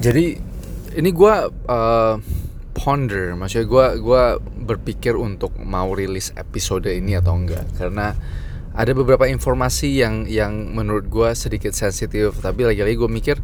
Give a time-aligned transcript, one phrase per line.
[0.00, 0.40] jadi
[0.96, 1.34] ini gue
[1.68, 2.16] uh,
[2.72, 7.68] ponder maksudnya gue gua berpikir untuk mau rilis episode ini atau enggak.
[7.76, 8.16] Karena
[8.72, 12.40] ada beberapa informasi yang yang menurut gue sedikit sensitif.
[12.40, 13.36] Tapi lagi-lagi gue mikir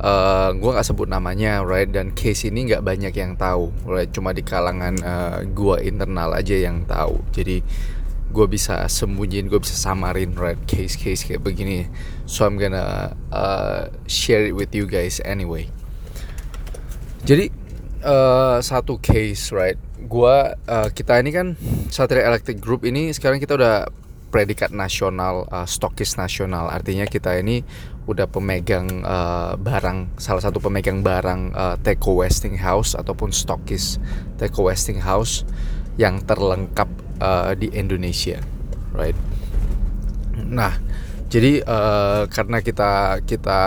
[0.00, 1.90] uh, gue gak sebut namanya right?
[1.92, 4.08] Dan case ini nggak banyak yang tahu right?
[4.08, 7.20] Cuma di kalangan uh, gue internal aja yang tahu.
[7.36, 7.60] Jadi
[8.30, 10.58] gue bisa sembunyiin gue bisa samarin right?
[10.64, 11.90] Case case kayak begini.
[12.24, 15.68] So I'm gonna uh, share it with you guys anyway
[17.30, 17.46] jadi
[18.02, 19.78] uh, satu case right?
[20.10, 21.54] Gua uh, kita ini kan
[21.86, 23.86] Satria Electric Group ini sekarang kita udah
[24.34, 26.66] predikat nasional uh, stokis nasional.
[26.66, 27.62] Artinya kita ini
[28.10, 34.02] udah pemegang uh, barang salah satu pemegang barang uh, Teko Westinghouse ataupun stokis
[34.34, 35.46] Teko Westinghouse
[35.94, 36.90] yang terlengkap
[37.22, 38.42] uh, di Indonesia
[38.90, 39.14] right?
[40.34, 40.74] Nah
[41.30, 43.60] jadi uh, karena kita kita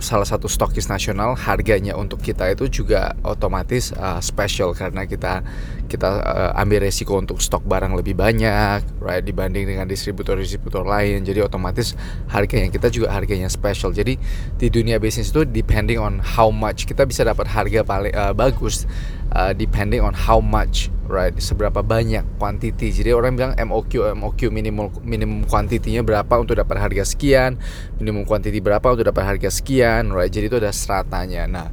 [0.00, 5.44] salah satu stokis nasional, harganya untuk kita itu juga otomatis uh, special karena kita
[5.86, 11.22] kita uh, ambil resiko untuk stok barang lebih banyak, right dibanding dengan distributor-distributor lain.
[11.22, 11.92] Jadi otomatis
[12.32, 13.92] harga yang kita juga harganya special.
[13.92, 14.16] Jadi
[14.56, 18.88] di dunia bisnis itu depending on how much kita bisa dapat harga paling uh, bagus
[19.34, 22.94] uh, depending on how much right seberapa banyak quantity.
[22.94, 27.58] Jadi orang bilang MOQ MOQ minimum minimum quantity-nya berapa untuk dapat harga sekian
[27.98, 30.30] minimum quantity berapa untuk dapat harga sekian right?
[30.30, 31.50] Jadi itu ada stratanya.
[31.50, 31.68] Nah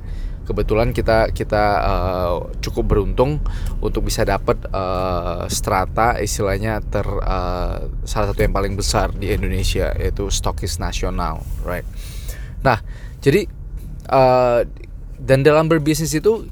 [0.47, 3.43] kebetulan kita kita uh, cukup beruntung
[3.83, 9.91] untuk bisa dapat uh, strata istilahnya ter uh, salah satu yang paling besar di Indonesia
[9.99, 11.85] yaitu stokis nasional right?
[12.63, 12.79] Nah
[13.19, 13.45] jadi
[14.07, 14.63] uh,
[15.19, 16.47] dan dalam berbisnis itu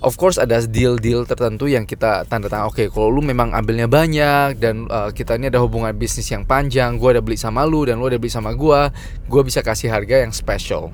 [0.00, 3.84] of course ada deal-deal tertentu yang kita tanda tangan oke okay, kalau lu memang ambilnya
[3.84, 7.84] banyak dan uh, kita ini ada hubungan bisnis yang panjang gue ada beli sama lu
[7.84, 8.80] dan lu ada beli sama gue
[9.28, 10.88] gue bisa kasih harga yang special.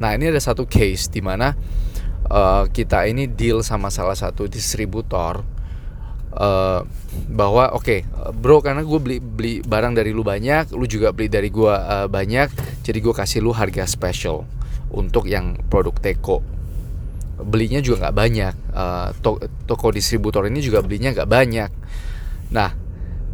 [0.00, 1.56] Nah ini ada satu case di mana
[2.32, 5.44] uh, kita ini deal sama salah satu distributor
[6.32, 6.80] uh,
[7.28, 8.00] bahwa oke okay,
[8.36, 12.08] bro karena gue beli beli barang dari lu banyak lu juga beli dari gue uh,
[12.08, 14.48] banyak jadi gue kasih lu harga special
[14.92, 16.55] untuk yang produk teko
[17.40, 18.54] belinya juga nggak banyak.
[18.72, 21.70] Uh, to toko distributor ini juga belinya nggak banyak.
[22.52, 22.86] Nah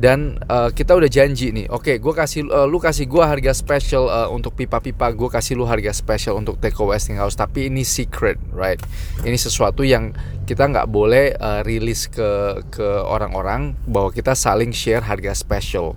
[0.03, 3.53] dan uh, kita udah janji nih oke okay, gue kasih uh, lu kasih gue harga
[3.55, 7.39] special uh, untuk pipa-pipa gue kasih lu harga special untuk Teko Westinghouse.
[7.39, 8.81] Tapi ini secret right?
[9.23, 10.17] Ini sesuatu yang
[10.49, 15.95] kita nggak boleh uh, rilis ke ke orang-orang bahwa kita saling share harga special.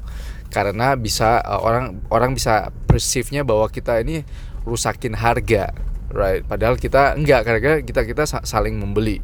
[0.53, 4.21] Karena bisa uh, orang orang bisa perceive-nya bahwa kita ini
[4.67, 5.71] rusakin harga
[6.15, 6.41] right.
[6.47, 9.19] Padahal kita enggak karena kita kita saling membeli.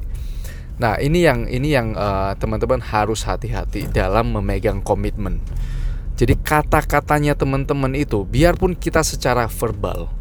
[0.77, 5.39] Nah ini yang ini yang uh, teman-teman harus hati-hati dalam memegang komitmen.
[6.19, 10.11] Jadi kata-katanya teman-teman itu biarpun kita secara verbal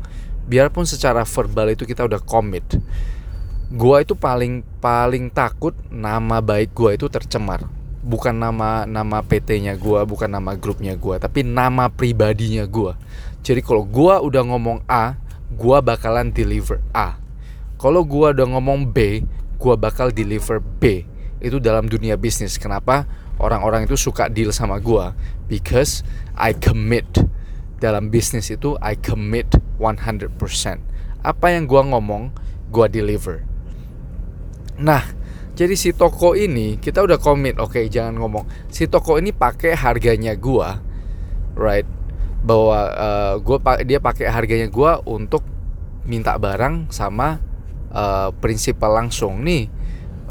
[0.50, 2.66] biarpun secara verbal itu kita udah komit
[3.70, 7.62] gua itu paling paling takut nama baik gua itu tercemar.
[8.00, 12.98] Bukan nama nama PT-nya gua, bukan nama grupnya gua, tapi nama pribadinya gua.
[13.46, 15.14] Jadi kalau gua udah ngomong A,
[15.54, 17.18] gua bakalan deliver A.
[17.80, 19.24] Kalau gua udah ngomong B,
[19.56, 21.08] gua bakal deliver B.
[21.40, 22.60] Itu dalam dunia bisnis.
[22.60, 23.08] Kenapa?
[23.40, 25.16] Orang-orang itu suka deal sama gua
[25.48, 26.04] because
[26.36, 27.08] I commit.
[27.80, 30.36] Dalam bisnis itu I commit 100%.
[31.24, 32.36] Apa yang gua ngomong,
[32.68, 33.40] gua deliver.
[34.76, 35.04] Nah,
[35.60, 38.48] jadi si toko ini kita udah komit, oke okay, jangan ngomong.
[38.72, 40.80] Si toko ini pakai harganya gua,
[41.52, 41.84] right?
[42.40, 45.44] Bahwa uh, gua dia pakai harganya gue untuk
[46.08, 47.38] minta barang sama
[47.92, 49.44] uh, prinsipal langsung.
[49.44, 49.68] Nih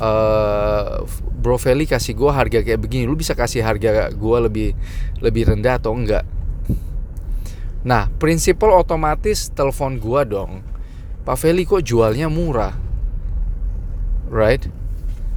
[0.02, 1.06] uh,
[1.40, 4.70] Bro Feli kasih gue harga kayak begini lu bisa kasih harga gue lebih
[5.22, 6.26] lebih rendah atau enggak?
[7.86, 10.66] Nah prinsipal otomatis telepon gue dong
[11.24, 12.74] Pak Feli kok jualnya murah?
[14.30, 14.66] Right?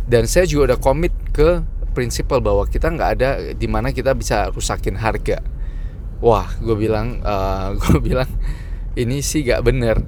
[0.08, 1.62] Dan saya juga udah komit ke
[1.92, 5.44] prinsipal bahwa kita nggak ada di mana kita bisa rusakin harga
[6.22, 8.30] wah gue bilang uh, gue bilang
[8.94, 10.00] ini sih gak bener.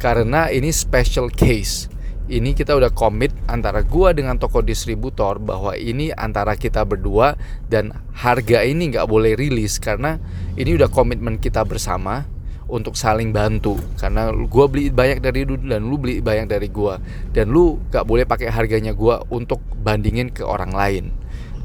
[0.00, 1.92] Karena ini special case.
[2.30, 7.34] Ini kita udah komit antara gue dengan toko distributor bahwa ini antara kita berdua
[7.66, 10.22] dan harga ini nggak boleh rilis karena
[10.54, 12.30] ini udah komitmen kita bersama
[12.70, 13.74] untuk saling bantu.
[13.98, 16.94] Karena gue beli banyak dari lu dan lu beli banyak dari gue
[17.34, 21.04] dan lu gak boleh pakai harganya gue untuk bandingin ke orang lain.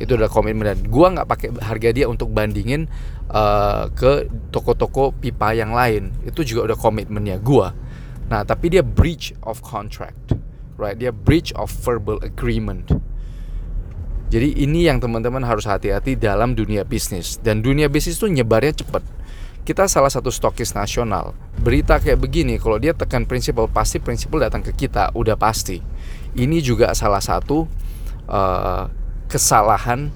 [0.01, 0.65] Itu udah komitmen.
[0.67, 2.89] Dan gue nggak pakai harga dia untuk bandingin
[3.31, 6.11] uh, ke toko-toko pipa yang lain.
[6.27, 7.85] Itu juga udah komitmennya gue
[8.25, 10.33] nah tapi dia breach of contract.
[10.75, 10.99] Right?
[10.99, 12.91] Dia breach of verbal agreement.
[14.27, 17.39] Jadi ini yang teman-teman harus hati-hati dalam dunia bisnis.
[17.39, 19.03] Dan dunia bisnis itu nyebarnya cepet
[19.65, 21.33] kita salah satu stokis nasional.
[21.57, 25.81] Berita kayak begini kalau dia tekan prinsipal pasti prinsipal datang ke kita udah pasti.
[26.37, 27.65] Ini juga salah satu
[28.29, 28.85] uh,
[29.25, 30.13] kesalahan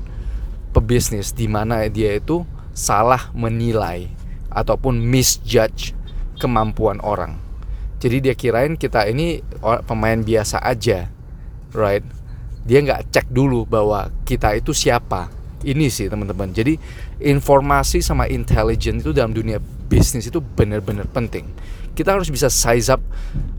[0.70, 2.46] pebisnis di mana dia itu
[2.78, 4.06] salah menilai
[4.54, 5.98] ataupun misjudge
[6.38, 7.42] kemampuan orang.
[8.00, 9.44] Jadi dia kirain kita ini
[9.84, 11.10] pemain biasa aja
[11.74, 12.06] right?
[12.66, 15.32] Dia nggak cek dulu bahwa kita itu siapa
[15.68, 16.52] ini sih teman-teman.
[16.56, 16.80] Jadi
[17.20, 19.60] informasi sama intelligence itu dalam dunia
[19.90, 21.50] bisnis itu benar-benar penting.
[21.96, 23.02] Kita harus bisa size up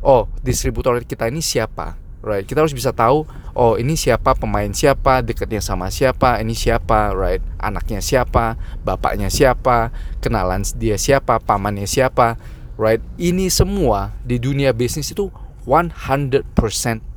[0.00, 2.44] oh distributor kita ini siapa right?
[2.44, 3.24] Kita harus bisa tahu
[3.56, 7.42] oh ini siapa pemain siapa dekatnya sama siapa ini siapa right?
[7.60, 9.92] Anaknya siapa bapaknya siapa
[10.24, 12.40] kenalan dia siapa pamannya siapa
[12.80, 13.02] right?
[13.20, 15.28] Ini semua di dunia bisnis itu
[15.68, 16.48] 100%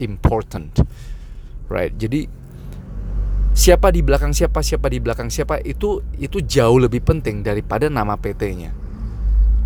[0.04, 0.72] important
[1.72, 1.94] right?
[1.96, 2.43] Jadi
[3.54, 8.18] siapa di belakang siapa siapa di belakang siapa itu itu jauh lebih penting daripada nama
[8.18, 8.84] PT-nya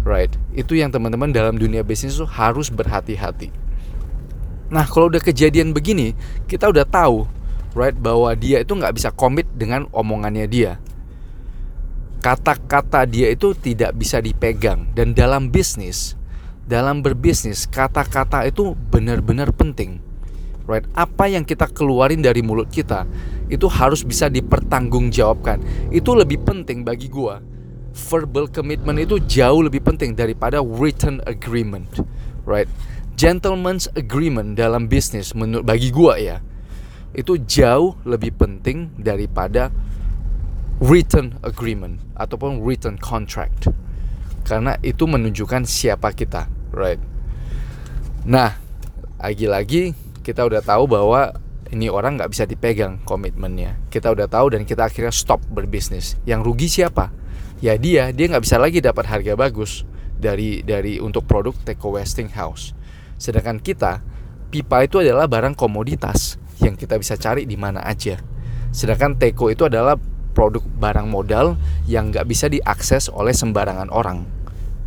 [0.08, 0.32] right?
[0.56, 3.52] Itu yang teman-teman dalam dunia bisnis itu harus berhati-hati.
[4.72, 6.16] Nah kalau udah kejadian begini
[6.48, 7.28] kita udah tahu
[7.76, 10.80] right bahwa dia itu nggak bisa komit dengan omongannya dia.
[12.24, 14.90] Kata-kata dia itu tidak bisa dipegang.
[14.96, 16.16] Dan dalam bisnis
[16.68, 20.04] dalam berbisnis kata-kata itu benar-benar penting
[20.68, 20.86] right?
[20.94, 23.08] Apa yang kita keluarin dari mulut kita
[23.48, 25.90] itu harus bisa dipertanggungjawabkan.
[25.90, 27.42] Itu lebih penting bagi gua.
[27.98, 31.90] Verbal commitment itu jauh lebih penting daripada written agreement,
[32.46, 32.70] right?
[33.18, 36.38] Gentleman's agreement dalam bisnis menurut bagi gua ya
[37.18, 39.74] itu jauh lebih penting daripada
[40.78, 43.74] written agreement ataupun written contract
[44.46, 47.02] karena itu menunjukkan siapa kita, right?
[48.24, 48.56] Nah,
[49.20, 49.92] lagi-lagi
[50.28, 51.32] kita udah tahu bahwa
[51.72, 53.80] ini orang nggak bisa dipegang komitmennya.
[53.88, 56.20] Kita udah tahu dan kita akhirnya stop berbisnis.
[56.28, 57.16] Yang rugi siapa?
[57.64, 59.88] Ya dia, dia nggak bisa lagi dapat harga bagus
[60.20, 62.76] dari dari untuk produk Teko Westinghouse.
[63.16, 64.04] Sedangkan kita,
[64.52, 68.20] pipa itu adalah barang komoditas yang kita bisa cari di mana aja.
[68.76, 69.96] Sedangkan Teko itu adalah
[70.36, 71.56] produk barang modal
[71.88, 74.28] yang nggak bisa diakses oleh sembarangan orang.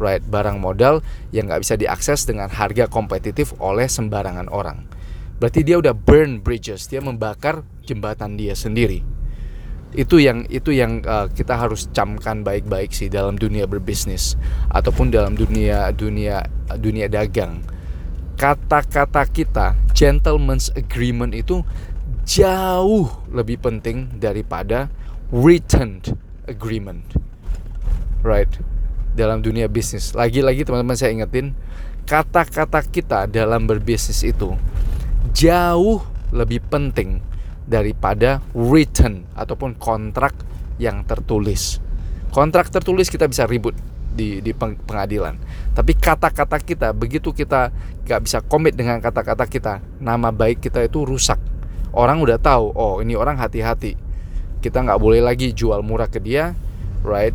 [0.01, 4.89] Right, barang modal yang nggak bisa diakses dengan harga kompetitif oleh sembarangan orang
[5.41, 9.01] berarti dia udah burn bridges dia membakar jembatan dia sendiri.
[9.91, 14.39] Itu yang itu yang uh, kita harus camkan baik-baik sih dalam dunia berbisnis
[14.71, 16.47] ataupun dalam dunia dunia
[16.79, 17.65] dunia dagang.
[18.39, 21.67] Kata-kata kita gentleman's agreement itu
[22.23, 24.87] jauh lebih penting daripada
[25.35, 25.99] written
[26.47, 27.03] agreement.
[28.23, 28.49] Right?
[29.19, 30.15] Dalam dunia bisnis.
[30.15, 31.59] Lagi-lagi teman-teman saya ingetin
[32.07, 34.55] kata-kata kita dalam berbisnis itu
[35.33, 36.01] jauh
[36.33, 37.21] lebih penting
[37.67, 40.35] daripada written ataupun kontrak
[40.81, 41.79] yang tertulis.
[42.31, 43.75] Kontrak tertulis kita bisa ribut
[44.11, 45.39] di, di pengadilan.
[45.75, 47.71] Tapi kata-kata kita begitu kita
[48.07, 51.39] gak bisa komit dengan kata-kata kita, nama baik kita itu rusak.
[51.91, 53.99] Orang udah tahu, oh ini orang hati-hati.
[54.61, 56.55] Kita nggak boleh lagi jual murah ke dia,
[57.03, 57.35] right?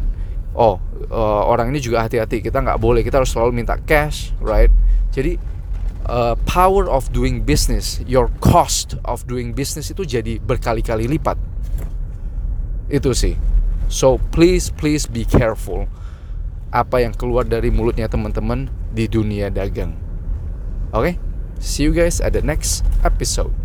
[0.55, 0.79] Oh
[1.11, 2.39] uh, orang ini juga hati-hati.
[2.39, 3.03] Kita nggak boleh.
[3.03, 4.71] Kita harus selalu minta cash, right?
[5.11, 5.35] Jadi
[6.07, 11.37] uh, power of doing business, your cost of doing business itu jadi berkali-kali lipat.
[12.89, 13.35] Itu sih.
[13.89, 15.85] So please please be careful
[16.73, 19.93] apa yang keluar dari mulutnya teman-teman di dunia dagang.
[20.95, 21.13] Oke, okay?
[21.61, 23.64] see you guys at the next episode.